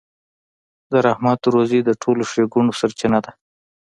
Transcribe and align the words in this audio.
د 0.91 0.93
زحمت 1.05 1.41
روزي 1.53 1.79
د 1.83 1.89
ټولو 2.01 2.23
ښېګڼو 2.31 2.77
سرچينه 2.79 3.19
ده. 3.25 3.31